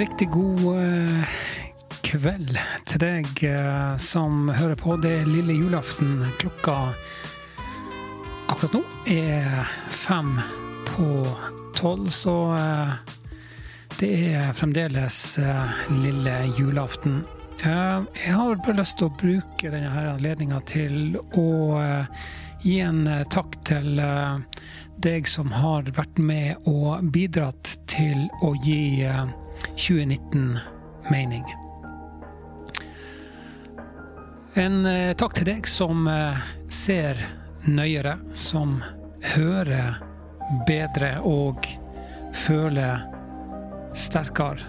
[0.00, 1.24] riktig god eh,
[2.02, 2.54] kveld
[2.88, 4.94] til deg eh, som hører på.
[4.96, 6.22] Det er lille julaften.
[6.40, 6.76] Klokka
[8.48, 8.80] akkurat nå
[9.12, 10.38] er fem
[10.88, 11.08] på
[11.76, 12.94] tolv, så eh,
[13.98, 15.18] det er fremdeles
[15.98, 17.20] lille julaften.
[17.60, 21.50] Jeg har bare lyst til å bruke denne anledninga til å
[22.64, 24.00] gi en takk til
[25.04, 29.04] deg som har vært med og bidratt til å gi
[29.64, 30.58] eh, 2019
[31.10, 31.44] mening.
[34.54, 36.38] En eh, takk til deg som eh,
[36.72, 37.18] ser
[37.70, 38.80] nøyere, som
[39.36, 40.00] hører
[40.66, 41.68] bedre og
[42.34, 43.04] føler
[43.94, 44.66] sterkere.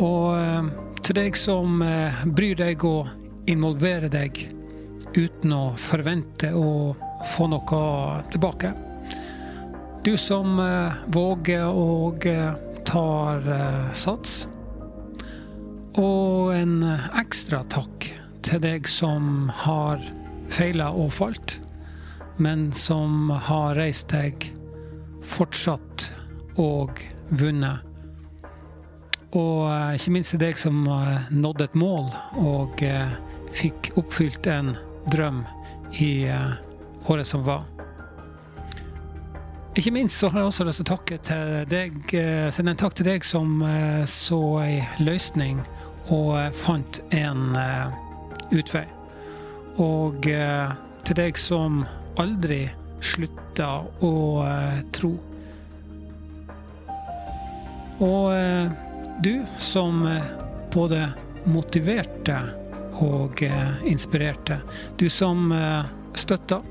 [0.00, 0.72] Og eh,
[1.04, 1.82] til deg som
[2.32, 3.10] bryr deg og
[3.52, 4.40] involverer deg
[5.12, 6.94] uten å forvente å
[7.34, 7.82] få noe
[8.32, 8.72] tilbake.
[10.04, 10.56] Du som
[11.12, 12.14] våger å
[12.88, 14.44] tar eh, sats.
[16.00, 16.82] Og en
[17.20, 18.08] ekstra takk
[18.44, 20.02] til deg som har
[20.52, 21.58] feila og falt,
[22.36, 24.50] men som har reist deg
[25.24, 26.08] fortsatt
[26.60, 27.82] og vunnet.
[29.34, 32.10] Og eh, ikke minst til deg som eh, nådde et mål
[32.42, 33.16] og eh,
[33.54, 34.74] fikk oppfylt en
[35.10, 35.42] drøm
[36.02, 36.54] i eh,
[37.10, 37.73] året som var.
[39.74, 42.78] Ikke minst så har jeg også lyst til å takke til deg, eh, sende en
[42.78, 45.64] takk til deg som eh, så ei løsning
[46.14, 47.56] og eh, fant en
[48.54, 48.84] utvei.
[49.82, 51.80] Og til deg som
[52.22, 52.60] aldri
[53.02, 54.14] slutta å
[54.94, 55.10] tro.
[58.06, 60.04] Og du som
[60.70, 61.00] både
[61.50, 62.38] motiverte
[63.02, 63.42] og
[63.90, 64.60] inspirerte.
[64.94, 65.50] Du som
[66.14, 66.62] støtta,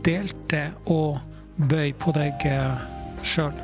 [0.00, 1.20] delte og
[1.68, 2.80] bøy på deg eh,
[3.26, 3.54] sjøl.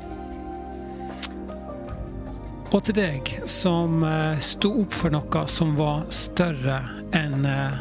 [2.75, 6.81] Og til deg som eh, sto opp for noe som var større
[7.17, 7.79] enn eh,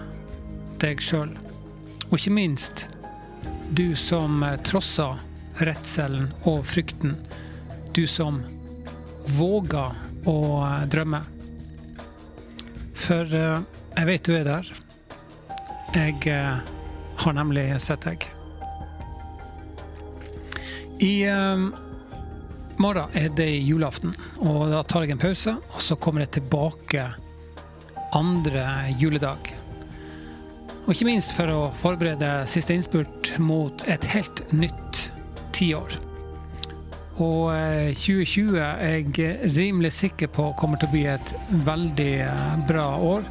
[0.81, 1.33] deg sjøl.
[2.07, 2.87] Og ikke minst
[3.75, 5.15] du som trossa
[5.65, 7.15] redselen og frykten.
[7.95, 8.43] Du som
[9.35, 9.87] våga
[10.29, 10.37] å
[10.91, 11.23] drømme.
[13.05, 14.71] For jeg vet du er der.
[15.95, 16.35] Jeg
[17.23, 18.34] har nemlig sett deg.
[20.99, 21.67] I eh,
[22.77, 27.09] morgen er det julaften, og da tar jeg en pause, og så kommer jeg tilbake
[28.15, 28.65] andre
[28.99, 29.51] juledag.
[30.85, 35.07] Og ikke minst for å forberede siste innspurt mot et helt nytt
[35.55, 35.97] tiår.
[37.23, 41.35] Og eh, 2020 er jeg rimelig sikker på kommer til å bli et
[41.65, 43.27] veldig eh, bra år.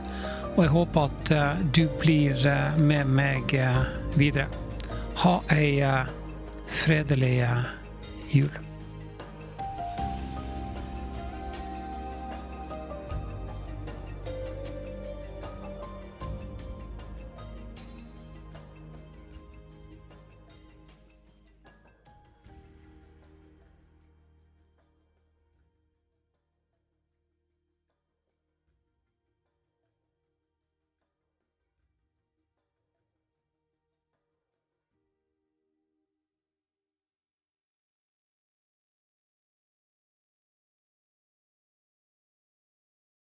[0.54, 3.80] Og jeg håper at eh, du blir eh, med meg eh,
[4.16, 4.46] videre.
[5.24, 5.82] Ha ei
[6.66, 7.64] fredelig eh,
[8.32, 8.63] jul.